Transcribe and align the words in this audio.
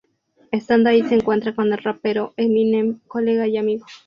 Estando 0.51 0.89
ahí 0.89 1.03
se 1.03 1.13
encuentra 1.13 1.53
con 1.53 1.71
el 1.71 1.77
rapero 1.77 2.33
Eminem, 2.35 3.01
colega 3.07 3.45
y 3.47 3.57
amigo. 3.57 3.85